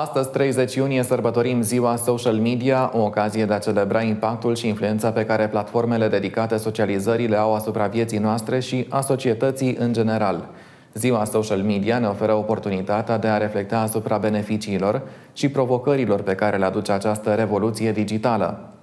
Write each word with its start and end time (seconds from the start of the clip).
Astăzi, 0.00 0.30
30 0.30 0.74
iunie, 0.74 1.02
sărbătorim 1.02 1.62
ziua 1.62 1.96
social 1.96 2.34
media, 2.34 2.90
o 2.94 2.98
ocazie 3.00 3.44
de 3.44 3.52
a 3.52 3.58
celebra 3.58 4.02
impactul 4.02 4.54
și 4.54 4.68
influența 4.68 5.10
pe 5.10 5.24
care 5.24 5.48
platformele 5.48 6.08
dedicate 6.08 6.56
socializării 6.56 7.26
le 7.26 7.36
au 7.36 7.54
asupra 7.54 7.86
vieții 7.86 8.18
noastre 8.18 8.60
și 8.60 8.86
a 8.88 9.00
societății 9.00 9.76
în 9.78 9.92
general. 9.92 10.48
Ziua 10.94 11.24
social 11.24 11.62
media 11.62 11.98
ne 11.98 12.06
oferă 12.06 12.34
oportunitatea 12.34 13.18
de 13.18 13.26
a 13.26 13.36
reflecta 13.36 13.80
asupra 13.80 14.18
beneficiilor 14.18 15.02
și 15.32 15.48
provocărilor 15.48 16.22
pe 16.22 16.34
care 16.34 16.56
le 16.56 16.64
aduce 16.64 16.92
această 16.92 17.34
revoluție 17.34 17.92
digitală. 17.92 18.77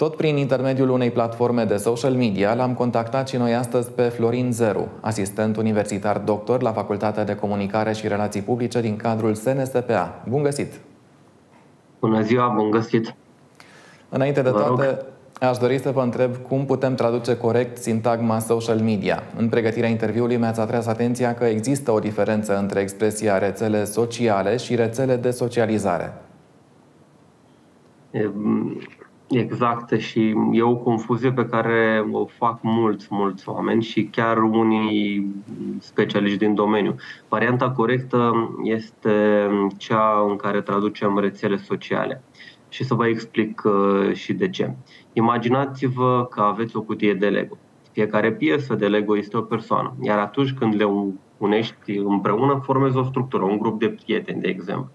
Tot 0.00 0.16
prin 0.16 0.36
intermediul 0.36 0.88
unei 0.88 1.10
platforme 1.10 1.64
de 1.64 1.76
social 1.76 2.12
media 2.12 2.54
l-am 2.54 2.74
contactat 2.74 3.28
și 3.28 3.36
noi 3.36 3.54
astăzi 3.54 3.90
pe 3.90 4.02
Florin 4.02 4.52
Zeru, 4.52 4.88
asistent 5.00 5.56
universitar 5.56 6.18
doctor 6.18 6.62
la 6.62 6.72
Facultatea 6.72 7.24
de 7.24 7.34
Comunicare 7.34 7.92
și 7.92 8.08
Relații 8.08 8.42
Publice 8.42 8.80
din 8.80 8.96
cadrul 8.96 9.34
SNSPA. 9.34 10.22
Bun 10.28 10.42
găsit! 10.42 10.80
Bună 11.98 12.22
ziua, 12.22 12.52
bun 12.56 12.70
găsit! 12.70 13.14
Înainte 14.08 14.42
de 14.42 14.50
toate, 14.50 15.04
aș 15.40 15.56
dori 15.56 15.78
să 15.78 15.90
vă 15.90 16.00
întreb 16.00 16.36
cum 16.36 16.64
putem 16.64 16.94
traduce 16.94 17.36
corect 17.36 17.76
sintagma 17.76 18.38
social 18.38 18.78
media. 18.78 19.22
În 19.36 19.48
pregătirea 19.48 19.88
interviului 19.88 20.36
mi-ați 20.36 20.60
atras 20.60 20.86
atenția 20.86 21.34
că 21.34 21.44
există 21.44 21.90
o 21.92 21.98
diferență 21.98 22.58
între 22.58 22.80
expresia 22.80 23.38
rețele 23.38 23.84
sociale 23.84 24.56
și 24.56 24.74
rețele 24.74 25.16
de 25.16 25.30
socializare. 25.30 26.12
Exact 29.30 29.98
și 29.98 30.34
e 30.52 30.62
o 30.62 30.76
confuzie 30.76 31.32
pe 31.32 31.46
care 31.46 32.08
o 32.12 32.26
fac 32.26 32.58
mulți, 32.62 33.06
mulți 33.10 33.48
oameni 33.48 33.82
și 33.82 34.04
chiar 34.04 34.42
unii 34.42 35.34
specialiști 35.78 36.38
din 36.38 36.54
domeniu. 36.54 36.94
Varianta 37.28 37.70
corectă 37.70 38.32
este 38.62 39.46
cea 39.76 40.26
în 40.28 40.36
care 40.36 40.60
traducem 40.60 41.18
rețele 41.18 41.56
sociale. 41.56 42.22
Și 42.68 42.84
să 42.84 42.94
vă 42.94 43.06
explic 43.06 43.62
uh, 43.64 44.12
și 44.12 44.32
de 44.32 44.48
ce. 44.48 44.74
Imaginați-vă 45.12 46.26
că 46.30 46.40
aveți 46.40 46.76
o 46.76 46.82
cutie 46.82 47.14
de 47.14 47.28
Lego. 47.28 47.56
Fiecare 47.92 48.32
piesă 48.32 48.74
de 48.74 48.88
Lego 48.88 49.16
este 49.16 49.36
o 49.36 49.40
persoană, 49.40 49.94
iar 50.00 50.18
atunci 50.18 50.52
când 50.52 50.74
le 50.74 50.86
unești 51.36 51.96
împreună, 51.96 52.60
formezi 52.64 52.96
o 52.96 53.02
structură, 53.02 53.44
un 53.44 53.58
grup 53.58 53.78
de 53.78 53.88
prieteni, 53.88 54.40
de 54.40 54.48
exemplu. 54.48 54.90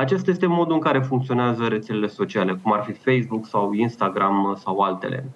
Acesta 0.00 0.30
este 0.30 0.46
modul 0.46 0.72
în 0.74 0.80
care 0.80 1.00
funcționează 1.00 1.66
rețelele 1.66 2.06
sociale, 2.06 2.58
cum 2.62 2.72
ar 2.72 2.82
fi 2.82 2.92
Facebook 2.92 3.46
sau 3.46 3.72
Instagram 3.72 4.56
sau 4.58 4.78
altele 4.78 5.30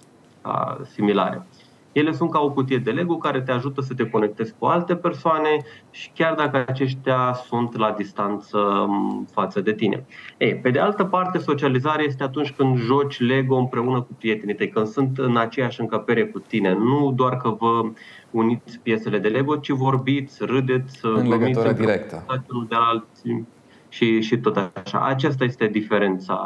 similare. 0.93 1.45
Ele 1.91 2.11
sunt 2.11 2.31
ca 2.31 2.39
o 2.39 2.51
cutie 2.51 2.77
de 2.77 2.91
Lego 2.91 3.17
care 3.17 3.41
te 3.41 3.51
ajută 3.51 3.81
să 3.81 3.93
te 3.93 4.09
conectezi 4.09 4.53
cu 4.59 4.65
alte 4.65 4.95
persoane 4.95 5.49
și 5.91 6.11
chiar 6.15 6.33
dacă 6.33 6.63
aceștia 6.67 7.33
sunt 7.45 7.77
la 7.77 7.93
distanță 7.97 8.87
față 9.31 9.61
de 9.61 9.73
tine. 9.73 10.05
Ei, 10.37 10.55
pe 10.55 10.69
de 10.69 10.79
altă 10.79 11.03
parte, 11.03 11.37
socializarea 11.37 12.05
este 12.05 12.23
atunci 12.23 12.51
când 12.51 12.77
joci 12.77 13.19
Lego 13.19 13.55
împreună 13.55 14.01
cu 14.01 14.13
prietenii 14.17 14.55
tăi, 14.55 14.69
când 14.69 14.87
sunt 14.87 15.17
în 15.17 15.37
aceeași 15.37 15.81
încăpere 15.81 16.25
cu 16.25 16.39
tine. 16.39 16.73
Nu 16.73 17.13
doar 17.15 17.37
că 17.37 17.49
vă 17.49 17.81
uniți 18.31 18.79
piesele 18.79 19.17
de 19.17 19.27
Lego, 19.27 19.55
ci 19.55 19.69
vorbiți, 19.69 20.45
râdeți, 20.45 20.99
în 21.05 21.27
legătură 21.27 21.71
directă. 21.71 22.25
De 22.69 22.75
alții 22.75 23.47
și, 23.95 24.21
și 24.21 24.37
tot 24.37 24.71
așa. 24.83 25.05
Aceasta 25.05 25.43
este 25.43 25.67
diferența. 25.67 26.39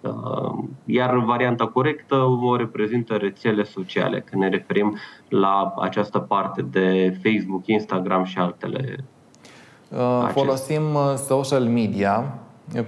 Uh, 0.00 0.64
iar 0.84 1.18
varianta 1.18 1.66
corectă 1.66 2.14
o 2.16 2.56
reprezintă 2.56 3.14
rețele 3.14 3.64
sociale, 3.64 4.20
când 4.20 4.42
ne 4.42 4.48
referim 4.48 4.96
la 5.28 5.74
această 5.80 6.18
parte 6.18 6.62
de 6.62 7.18
Facebook, 7.22 7.66
Instagram 7.66 8.24
și 8.24 8.38
altele. 8.38 9.04
Uh, 9.88 10.28
folosim 10.32 10.94
uh, 10.94 11.14
social 11.16 11.62
media 11.62 12.38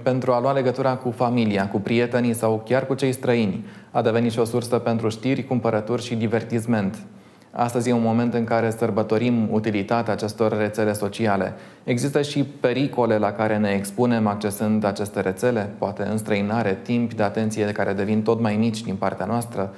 pentru 0.03 0.31
a 0.31 0.39
lua 0.39 0.51
legătura 0.51 0.95
cu 0.95 1.11
familia, 1.11 1.69
cu 1.69 1.79
prietenii 1.79 2.33
sau 2.33 2.61
chiar 2.65 2.85
cu 2.85 2.93
cei 2.93 3.11
străini. 3.11 3.65
A 3.91 4.01
devenit 4.01 4.31
și 4.31 4.39
o 4.39 4.43
sursă 4.43 4.79
pentru 4.79 5.09
știri, 5.09 5.43
cumpărături 5.45 6.03
și 6.03 6.15
divertisment. 6.15 7.05
Astăzi 7.55 7.89
e 7.89 7.93
un 7.93 8.01
moment 8.01 8.33
în 8.33 8.43
care 8.43 8.69
sărbătorim 8.69 9.47
utilitatea 9.51 10.13
acestor 10.13 10.57
rețele 10.57 10.93
sociale. 10.93 11.53
Există 11.83 12.21
și 12.21 12.43
pericole 12.43 13.17
la 13.17 13.31
care 13.31 13.57
ne 13.57 13.69
expunem 13.69 14.27
accesând 14.27 14.83
aceste 14.83 15.21
rețele, 15.21 15.75
poate 15.77 16.03
înstrăinare, 16.03 16.79
timp 16.83 17.13
de 17.13 17.23
atenție 17.23 17.65
care 17.65 17.93
devin 17.93 18.23
tot 18.23 18.39
mai 18.39 18.55
mici 18.55 18.81
din 18.81 18.95
partea 18.95 19.25
noastră. 19.25 19.73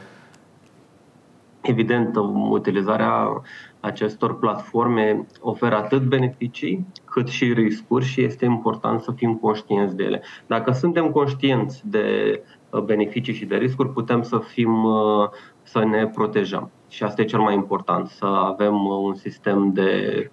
Evident, 1.61 2.15
utilizarea 2.49 3.41
acestor 3.79 4.39
platforme 4.39 5.25
oferă 5.41 5.75
atât 5.75 6.01
beneficii 6.01 6.85
cât 7.05 7.27
și 7.27 7.53
riscuri 7.53 8.05
și 8.05 8.23
este 8.23 8.45
important 8.45 9.01
să 9.01 9.11
fim 9.11 9.35
conștienți 9.35 9.95
de 9.95 10.03
ele. 10.03 10.21
Dacă 10.47 10.71
suntem 10.71 11.09
conștienți 11.09 11.81
de 11.85 12.41
uh, 12.69 12.81
beneficii 12.81 13.33
și 13.33 13.45
de 13.45 13.55
riscuri, 13.55 13.89
putem 13.89 14.21
să 14.21 14.39
fim 14.39 14.83
uh, 14.83 15.29
să 15.65 15.85
ne 15.85 16.07
protejăm 16.07 16.71
și 16.95 17.03
asta 17.03 17.21
e 17.21 17.25
cel 17.25 17.39
mai 17.39 17.53
important, 17.53 18.07
să 18.07 18.25
avem 18.25 18.85
uh, 18.85 18.97
un 19.03 19.15
sistem 19.15 19.71
de 19.73 20.29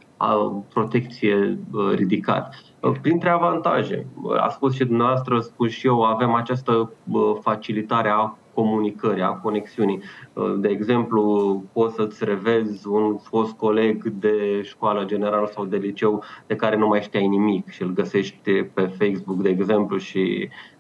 protecție 0.69 1.59
uh, 1.73 1.93
ridicat. 1.95 2.55
Uh, 2.81 2.93
printre 3.01 3.29
avantaje, 3.31 4.07
a 4.41 4.49
spus 4.49 4.75
și 4.75 4.85
dumneavoastră, 4.85 5.41
spus 5.41 5.71
și 5.71 5.87
eu, 5.87 6.03
avem 6.03 6.35
această 6.35 6.93
facilitare 7.41 8.09
a 8.09 8.37
comunicării, 8.55 9.23
a 9.23 9.29
conexiunii. 9.29 10.03
De 10.59 10.69
exemplu, 10.69 11.63
poți 11.73 11.95
să-ți 11.95 12.25
revezi 12.25 12.89
un 12.89 13.17
fost 13.17 13.53
coleg 13.53 14.09
de 14.09 14.63
școală 14.63 15.05
generală 15.05 15.51
sau 15.53 15.65
de 15.65 15.77
liceu 15.77 16.23
de 16.47 16.57
care 16.57 16.77
nu 16.77 16.87
mai 16.87 17.03
știai 17.03 17.27
nimic 17.27 17.71
și 17.71 17.83
îl 17.83 17.93
găsești 17.93 18.63
pe 18.63 18.83
Facebook, 18.83 19.43
de 19.43 19.49
exemplu, 19.49 19.97
și 19.97 20.49
Uh, 20.49 20.72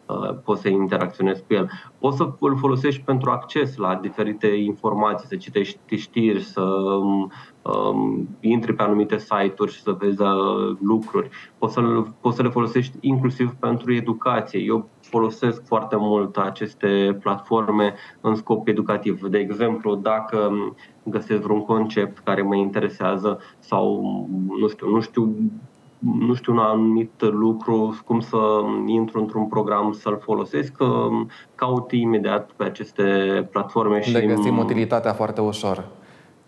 poți 0.45 0.61
să 0.61 0.69
interacționezi 0.69 1.43
cu 1.47 1.55
el. 1.55 1.71
Poți 1.99 2.17
să 2.17 2.33
îl 2.39 2.57
folosești 2.57 3.03
pentru 3.03 3.31
acces 3.31 3.77
la 3.77 3.95
diferite 3.95 4.47
informații, 4.47 5.27
să 5.27 5.37
citești 5.37 5.97
știri, 5.97 6.43
să 6.43 6.63
um, 6.63 7.33
um 7.63 8.29
intri 8.41 8.75
pe 8.75 8.83
anumite 8.83 9.19
site-uri 9.19 9.73
și 9.73 9.83
să 9.83 9.93
vezi 9.93 10.23
uh, 10.23 10.77
lucruri. 10.81 11.31
Poți 11.59 11.73
să, 11.73 11.81
poți 12.21 12.37
să 12.37 12.43
le 12.43 12.49
folosești 12.49 12.97
inclusiv 13.01 13.51
pentru 13.51 13.95
educație. 13.95 14.61
Eu 14.61 14.89
folosesc 15.01 15.67
foarte 15.67 15.97
mult 15.99 16.37
aceste 16.37 17.19
platforme 17.23 17.95
în 18.21 18.35
scop 18.35 18.69
educativ. 18.69 19.27
De 19.27 19.39
exemplu, 19.39 19.95
dacă 19.95 20.37
um, 20.37 20.75
găsesc 21.03 21.43
vreun 21.43 21.65
concept 21.65 22.19
care 22.19 22.43
mă 22.43 22.55
interesează 22.55 23.41
sau, 23.59 24.01
nu 24.59 24.69
știu, 24.69 24.89
nu 24.89 25.01
știu 25.01 25.37
nu 26.05 26.35
știu, 26.35 26.53
un 26.53 26.59
anumit 26.59 27.21
lucru, 27.21 27.99
cum 28.05 28.21
să 28.21 28.37
intru 28.87 29.21
într-un 29.21 29.47
program 29.47 29.93
să-l 29.93 30.19
folosesc, 30.23 30.73
caut 31.55 31.93
imediat 31.93 32.51
pe 32.57 32.65
aceste 32.65 33.03
platforme 33.51 34.01
și... 34.01 34.13
Le 34.13 34.21
găsim 34.21 34.59
utilitatea 34.59 35.13
foarte 35.13 35.41
ușor. 35.41 35.89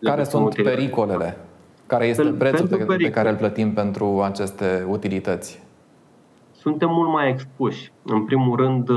Care 0.00 0.24
sunt 0.24 0.46
utilitate. 0.46 0.76
pericolele? 0.76 1.38
Care 1.86 2.06
este 2.06 2.22
prețul 2.22 2.66
pe, 2.66 2.96
pe 2.96 3.10
care 3.10 3.28
îl 3.28 3.36
plătim 3.36 3.72
pentru 3.72 4.22
aceste 4.22 4.86
utilități? 4.88 5.62
Suntem 6.52 6.88
mult 6.92 7.10
mai 7.10 7.28
expuși. 7.28 7.92
În 8.02 8.24
primul 8.24 8.56
rând, 8.56 8.88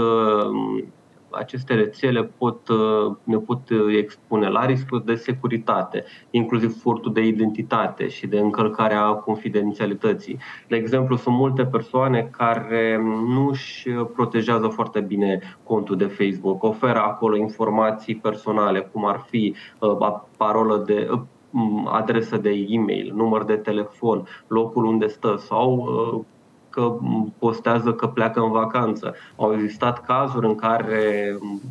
aceste 1.30 1.74
rețele 1.74 2.24
pot, 2.24 2.68
uh, 2.68 3.16
ne 3.24 3.38
pot 3.38 3.70
uh, 3.70 3.96
expune 3.98 4.50
la 4.50 4.66
riscuri 4.66 5.06
de 5.06 5.16
securitate, 5.16 6.04
inclusiv 6.30 6.82
furtul 6.82 7.14
de 7.14 7.22
identitate 7.22 8.08
și 8.08 8.28
de 8.28 8.40
încălcarea 8.40 9.02
confidențialității. 9.02 10.38
De 10.68 10.76
exemplu, 10.76 11.16
sunt 11.16 11.36
multe 11.36 11.66
persoane 11.66 12.30
care 12.32 13.02
nu 13.28 13.48
își 13.48 13.90
protejează 13.90 14.68
foarte 14.68 15.00
bine 15.00 15.40
contul 15.64 15.98
de 15.98 16.06
Facebook, 16.06 16.64
oferă 16.64 17.00
acolo 17.00 17.36
informații 17.36 18.16
personale, 18.16 18.80
cum 18.80 19.06
ar 19.06 19.26
fi 19.30 19.56
uh, 19.80 20.20
parolă 20.38 20.84
de 20.86 21.10
adresă 21.86 22.38
de 22.38 22.66
e-mail, 22.68 23.14
număr 23.16 23.44
de 23.44 23.56
telefon, 23.56 24.28
locul 24.48 24.86
unde 24.86 25.08
stă 25.08 25.36
sau 25.38 25.90
că 26.78 26.98
postează 27.40 27.94
că 27.94 28.08
pleacă 28.08 28.40
în 28.40 28.52
vacanță. 28.52 29.16
Au 29.36 29.54
existat 29.54 30.06
cazuri 30.06 30.46
în 30.46 30.56
care 30.56 31.36
hmm, 31.40 31.62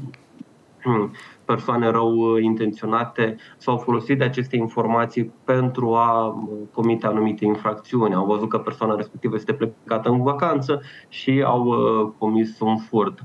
persoane 1.44 1.90
rău 1.90 2.36
intenționate 2.36 3.36
s-au 3.56 3.76
folosit 3.76 4.18
de 4.18 4.24
aceste 4.24 4.56
informații 4.56 5.32
pentru 5.44 5.94
a 5.94 6.42
comite 6.72 7.06
anumite 7.06 7.44
infracțiuni. 7.44 8.14
Au 8.14 8.26
văzut 8.26 8.48
că 8.48 8.58
persoana 8.58 8.94
respectivă 8.94 9.34
este 9.34 9.52
plecată 9.52 10.08
în 10.08 10.22
vacanță 10.22 10.82
și 11.08 11.42
au 11.46 11.64
uh, 11.64 12.12
comis 12.18 12.60
un 12.60 12.76
furt. 12.76 13.22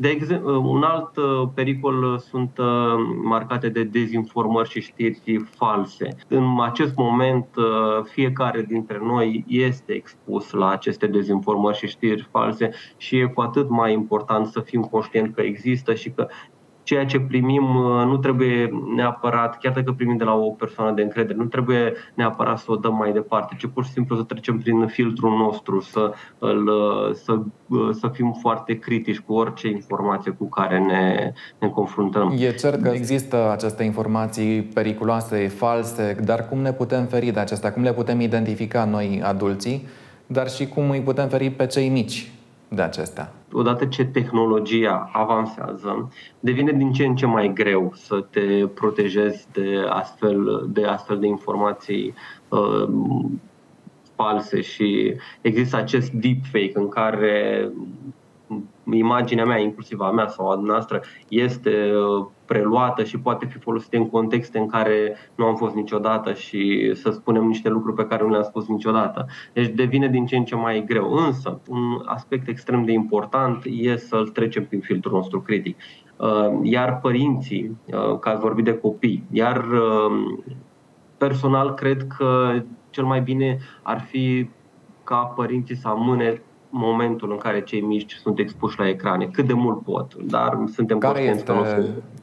De 0.00 0.08
exemplu, 0.08 0.70
un 0.70 0.82
alt 0.82 1.16
uh, 1.16 1.48
pericol 1.54 2.02
uh, 2.02 2.18
sunt 2.18 2.58
uh, 2.58 2.66
marcate 3.22 3.68
de 3.68 3.82
dezinformări 3.82 4.68
și 4.68 4.80
știri 4.80 5.44
false. 5.56 6.08
În 6.28 6.60
acest 6.60 6.96
moment, 6.96 7.46
fiecare 8.04 8.62
dintre 8.62 8.98
noi 9.02 9.44
este 9.48 9.92
expus 9.92 10.50
la 10.50 10.70
aceste 10.70 11.06
dezinformări 11.06 11.76
și 11.76 11.86
știri 11.86 12.28
false 12.30 12.70
și 12.96 13.16
e 13.16 13.24
cu 13.24 13.40
atât 13.40 13.68
mai 13.68 13.92
important 13.92 14.46
să 14.46 14.60
fim 14.60 14.82
conștienți 14.82 15.34
că 15.34 15.40
există 15.40 15.94
și 15.94 16.10
că 16.10 16.28
ceea 16.90 17.06
ce 17.06 17.20
primim 17.20 17.64
nu 18.06 18.16
trebuie 18.16 18.70
neapărat, 18.94 19.58
chiar 19.58 19.72
dacă 19.72 19.92
primim 19.92 20.16
de 20.16 20.24
la 20.24 20.34
o 20.34 20.50
persoană 20.50 20.92
de 20.92 21.02
încredere, 21.02 21.38
nu 21.38 21.44
trebuie 21.44 21.92
neapărat 22.14 22.58
să 22.58 22.72
o 22.72 22.76
dăm 22.76 22.94
mai 22.94 23.12
departe, 23.12 23.54
ci 23.58 23.66
pur 23.66 23.84
și 23.84 23.90
simplu 23.90 24.16
să 24.16 24.22
trecem 24.22 24.58
prin 24.58 24.86
filtrul 24.86 25.36
nostru, 25.36 25.80
să, 25.80 26.12
îl, 26.38 26.70
să, 27.14 27.38
să 27.92 28.08
fim 28.08 28.36
foarte 28.40 28.78
critici 28.78 29.18
cu 29.18 29.32
orice 29.32 29.68
informație 29.68 30.30
cu 30.30 30.48
care 30.48 30.78
ne, 30.78 31.32
ne 31.58 31.68
confruntăm. 31.68 32.34
E 32.38 32.52
cer 32.52 32.76
că 32.76 32.88
există 32.88 33.50
aceste 33.50 33.82
informații 33.82 34.62
periculoase, 34.62 35.48
false, 35.48 36.16
dar 36.24 36.48
cum 36.48 36.58
ne 36.58 36.72
putem 36.72 37.04
feri 37.04 37.30
de 37.30 37.40
acestea? 37.40 37.72
Cum 37.72 37.82
le 37.82 37.92
putem 37.92 38.20
identifica 38.20 38.84
noi, 38.84 39.20
adulții, 39.24 39.86
dar 40.26 40.48
și 40.48 40.66
cum 40.66 40.90
îi 40.90 41.00
putem 41.00 41.28
feri 41.28 41.50
pe 41.50 41.66
cei 41.66 41.88
mici 41.88 42.30
de 42.70 42.82
acestea? 42.82 43.32
Odată 43.52 43.86
ce 43.86 44.04
tehnologia 44.04 45.10
avansează, 45.12 46.12
devine 46.40 46.72
din 46.72 46.92
ce 46.92 47.04
în 47.04 47.16
ce 47.16 47.26
mai 47.26 47.52
greu 47.52 47.92
să 47.94 48.26
te 48.30 48.66
protejezi 48.66 49.46
de 49.52 49.84
astfel 49.88 50.66
de, 50.72 50.84
astfel 50.84 51.18
de 51.18 51.26
informații 51.26 52.14
uh, 52.48 52.88
false 54.14 54.60
și 54.60 55.14
există 55.40 55.76
acest 55.76 56.10
deepfake 56.10 56.72
în 56.74 56.88
care 56.88 57.68
imaginea 58.92 59.44
mea, 59.44 59.58
inclusiv 59.58 60.00
a 60.00 60.10
mea 60.10 60.26
sau 60.26 60.50
a 60.50 60.54
noastră, 60.54 61.00
este 61.28 61.70
uh, 61.70 62.26
preluată 62.44 63.04
și 63.04 63.18
poate 63.18 63.46
fi 63.46 63.58
folosită 63.58 63.96
în 63.96 64.08
contexte 64.08 64.58
în 64.58 64.66
care 64.66 65.16
nu 65.34 65.44
am 65.44 65.56
fost 65.56 65.74
niciodată 65.74 66.32
și 66.32 66.90
să 66.94 67.10
spunem 67.10 67.44
niște 67.44 67.68
lucruri 67.68 67.96
pe 67.96 68.06
care 68.06 68.22
nu 68.22 68.30
le-am 68.30 68.42
spus 68.42 68.68
niciodată. 68.68 69.26
Deci 69.52 69.68
devine 69.68 70.08
din 70.08 70.26
ce 70.26 70.36
în 70.36 70.44
ce 70.44 70.54
mai 70.54 70.84
greu. 70.86 71.12
Însă, 71.12 71.60
un 71.68 72.02
aspect 72.04 72.48
extrem 72.48 72.84
de 72.84 72.92
important 72.92 73.64
e 73.64 73.96
să-l 73.96 74.28
trecem 74.28 74.66
prin 74.66 74.80
filtrul 74.80 75.16
nostru 75.16 75.40
critic. 75.40 75.76
Uh, 76.16 76.58
iar 76.62 77.00
părinții, 77.00 77.76
uh, 77.86 78.18
că 78.18 78.28
ați 78.28 78.40
vorbit 78.40 78.64
de 78.64 78.78
copii, 78.78 79.24
iar 79.30 79.64
personal 81.16 81.74
cred 81.74 82.06
că 82.18 82.62
cel 82.90 83.04
mai 83.04 83.20
bine 83.20 83.58
ar 83.82 84.00
fi 84.00 84.48
ca 85.04 85.16
părinții 85.16 85.76
să 85.76 85.88
amâne 85.88 86.42
momentul 86.70 87.30
în 87.30 87.36
care 87.36 87.62
cei 87.62 87.80
mici 87.80 88.12
sunt 88.12 88.38
expuși 88.38 88.78
la 88.78 88.88
ecrane, 88.88 89.28
cât 89.32 89.46
de 89.46 89.52
mult 89.52 89.82
pot, 89.82 90.14
dar 90.14 90.58
suntem 90.72 90.98
care 90.98 91.20
este, 91.20 91.52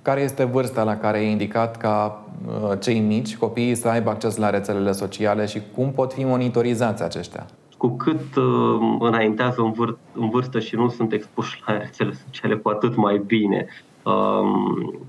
care 0.01 0.21
este 0.21 0.43
vârsta 0.43 0.83
la 0.83 0.97
care 0.97 1.19
e 1.19 1.29
indicat 1.29 1.77
ca 1.77 2.25
uh, 2.47 2.79
cei 2.79 2.99
mici, 2.99 3.37
copiii, 3.37 3.75
să 3.75 3.87
aibă 3.87 4.09
acces 4.09 4.37
la 4.37 4.49
rețelele 4.49 4.91
sociale 4.91 5.45
și 5.45 5.61
cum 5.75 5.91
pot 5.91 6.13
fi 6.13 6.25
monitorizați 6.25 7.03
aceștia? 7.03 7.45
Cu 7.77 7.87
cât 7.87 8.35
uh, 8.35 8.97
înaintează 8.99 9.61
în, 9.61 9.71
vâr- 9.71 10.13
în 10.13 10.29
vârstă 10.29 10.59
și 10.59 10.75
nu 10.75 10.89
sunt 10.89 11.11
expuși 11.11 11.63
la 11.65 11.77
rețele 11.77 12.13
sociale, 12.25 12.55
cu 12.55 12.69
atât 12.69 12.95
mai 12.95 13.21
bine. 13.25 13.67
Um, 14.03 14.99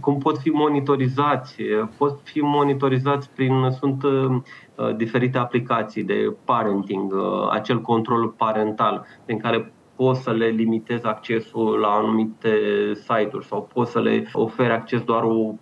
cum 0.00 0.18
pot 0.18 0.38
fi 0.38 0.48
monitorizați? 0.48 1.62
Pot 1.98 2.20
fi 2.22 2.40
monitorizați 2.40 3.30
prin, 3.30 3.52
sunt 3.78 4.02
uh, 4.02 4.96
diferite 4.96 5.38
aplicații 5.38 6.04
de 6.04 6.36
parenting, 6.44 7.12
uh, 7.12 7.48
acel 7.50 7.80
control 7.80 8.28
parental, 8.28 9.06
în 9.26 9.38
care 9.38 9.72
poți 9.96 10.22
să 10.22 10.30
le 10.30 10.46
limitezi 10.46 11.06
accesul 11.06 11.78
la 11.78 11.88
anumite 11.88 12.50
site-uri 12.94 13.46
sau 13.46 13.70
poți 13.72 13.90
să 13.90 14.00
le 14.00 14.28
oferi 14.32 14.72
acces 14.72 15.02
doar 15.02 15.22
o 15.22 15.54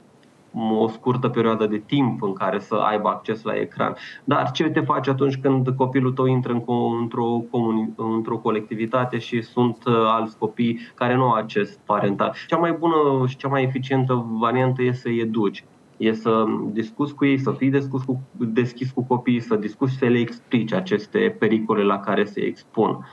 o 0.78 0.88
scurtă 0.88 1.28
perioadă 1.28 1.66
de 1.66 1.82
timp 1.87 2.22
în 2.22 2.32
care 2.32 2.58
să 2.58 2.75
aibă 2.75 3.08
acces 3.08 3.43
la 3.43 3.54
ecran. 3.54 3.94
Dar 4.25 4.50
ce 4.50 4.64
te 4.64 4.81
faci 4.81 5.08
atunci 5.08 5.37
când 5.37 5.69
copilul 5.69 6.12
tău 6.12 6.26
intră 6.26 6.52
într-o, 7.00 7.43
comuni- 7.50 7.94
într-o 7.96 8.38
colectivitate 8.38 9.19
și 9.19 9.43
sunt 9.43 9.76
uh, 9.87 9.94
alți 9.94 10.38
copii 10.38 10.78
care 10.94 11.14
nu 11.14 11.22
au 11.22 11.32
acces 11.32 11.78
parental? 11.87 12.34
Cea 12.49 12.56
mai 12.56 12.72
bună 12.72 13.26
și 13.26 13.37
cea 13.37 13.49
mai 13.49 13.62
eficientă 13.62 14.26
variantă 14.40 14.82
este 14.82 15.00
să-i 15.00 15.20
educi 15.20 15.64
e 16.02 16.12
să 16.12 16.44
discuți 16.72 17.14
cu 17.14 17.25
ei, 17.25 17.38
să 17.38 17.50
fii 17.50 17.70
deschis 17.70 18.02
cu, 18.02 18.22
deschis 18.38 18.90
cu 18.90 19.02
copiii, 19.02 19.40
să 19.40 19.54
discuți 19.54 19.93
și 19.93 19.99
să 19.99 20.04
le 20.04 20.19
explici 20.19 20.72
aceste 20.72 21.37
pericole 21.38 21.82
la 21.82 21.99
care 22.00 22.25
se 22.25 22.40
expun 22.40 23.04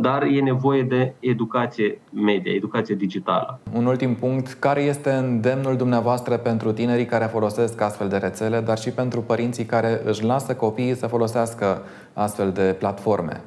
dar 0.00 0.22
e 0.22 0.40
nevoie 0.40 0.82
de 0.82 1.14
educație 1.20 2.00
media, 2.12 2.52
educație 2.52 2.94
digitală. 2.94 3.60
Un 3.72 3.86
ultim 3.86 4.14
punct, 4.14 4.52
care 4.52 4.82
este 4.82 5.10
îndemnul 5.10 5.76
dumneavoastră 5.76 6.36
pentru 6.36 6.72
tinerii 6.72 7.06
care 7.06 7.24
folosesc 7.24 7.80
astfel 7.80 8.08
de 8.08 8.16
rețele, 8.16 8.60
dar 8.60 8.78
și 8.78 8.90
pentru 8.90 9.20
părinții 9.20 9.64
care 9.64 10.00
își 10.04 10.24
lasă 10.24 10.54
copiii 10.54 10.94
să 10.94 11.06
folosească 11.06 11.82
astfel 12.12 12.50
de 12.50 12.76
platforme? 12.78 13.42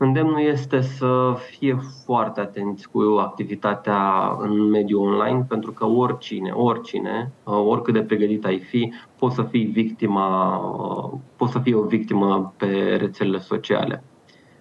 Îndemnul 0.00 0.40
este 0.40 0.80
să 0.80 1.36
fie 1.50 1.78
foarte 2.04 2.40
atenți 2.40 2.88
cu 2.90 3.00
activitatea 3.20 4.36
în 4.38 4.68
mediul 4.68 5.06
online, 5.06 5.44
pentru 5.48 5.72
că 5.72 5.86
oricine, 5.86 6.50
oricine, 6.50 7.32
oricât 7.44 7.94
de 7.94 8.02
pregătit 8.02 8.44
ai 8.44 8.58
fi, 8.58 8.92
poți 9.18 9.34
să 9.34 9.42
fii 9.42 9.64
victima, 9.64 10.56
poți 11.36 11.52
să 11.52 11.58
fii 11.58 11.74
o 11.74 11.82
victimă 11.82 12.54
pe 12.56 12.96
rețelele 13.00 13.38
sociale. 13.38 14.02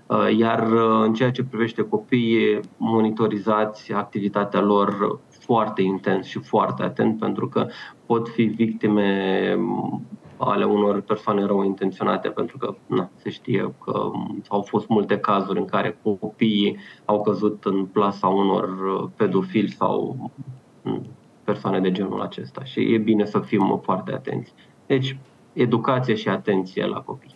Uh, 0.07 0.37
iar 0.37 0.71
uh, 0.71 1.03
în 1.03 1.13
ceea 1.13 1.31
ce 1.31 1.43
privește 1.43 1.81
copiii, 1.81 2.59
monitorizați 2.77 3.93
activitatea 3.93 4.61
lor 4.61 5.19
foarte 5.29 5.81
intens 5.81 6.25
și 6.25 6.39
foarte 6.39 6.83
atent, 6.83 7.19
pentru 7.19 7.47
că 7.49 7.67
pot 8.05 8.29
fi 8.29 8.43
victime 8.43 9.53
um, 9.57 10.05
ale 10.37 10.65
unor 10.65 11.01
persoane 11.01 11.45
rău 11.45 11.63
intenționate, 11.63 12.29
pentru 12.29 12.57
că 12.57 12.75
na, 12.85 13.09
se 13.15 13.29
știe 13.29 13.73
că 13.83 13.99
um, 13.99 14.43
au 14.47 14.61
fost 14.61 14.87
multe 14.87 15.17
cazuri 15.19 15.59
în 15.59 15.65
care 15.65 15.99
copiii 16.19 16.77
au 17.05 17.21
căzut 17.21 17.65
în 17.65 17.85
plasa 17.85 18.27
unor 18.27 18.69
uh, 18.69 19.09
pedofili 19.15 19.71
sau 19.71 20.31
um, 20.81 21.05
persoane 21.43 21.79
de 21.79 21.91
genul 21.91 22.21
acesta 22.21 22.63
și 22.63 22.93
e 22.93 22.97
bine 22.97 23.25
să 23.25 23.39
fim 23.39 23.79
foarte 23.83 24.13
atenți. 24.13 24.53
Deci, 24.85 25.17
educație 25.53 26.15
și 26.15 26.29
atenție 26.29 26.85
la 26.85 27.01
copii. 27.01 27.35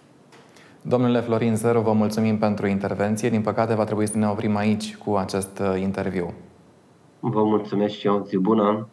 Domnule 0.81 1.19
Florin 1.19 1.55
Zero, 1.55 1.81
vă 1.81 1.91
mulțumim 1.91 2.37
pentru 2.37 2.67
intervenție. 2.67 3.29
Din 3.29 3.41
păcate, 3.41 3.75
va 3.75 3.83
trebui 3.83 4.07
să 4.07 4.17
ne 4.17 4.27
oprim 4.27 4.55
aici 4.55 4.97
cu 4.97 5.15
acest 5.15 5.59
uh, 5.59 5.81
interviu. 5.81 6.33
Vă 7.19 7.43
mulțumesc 7.43 7.93
și 7.95 8.07
eu. 8.07 8.23
Zi 8.27 8.37
bună! 8.37 8.87